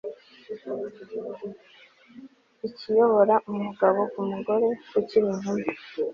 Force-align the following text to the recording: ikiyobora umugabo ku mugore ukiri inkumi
ikiyobora 2.67 3.35
umugabo 3.51 3.99
ku 4.11 4.19
mugore 4.29 4.65
ukiri 4.99 5.27
inkumi 5.33 5.67